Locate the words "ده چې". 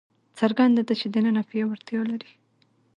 0.87-1.07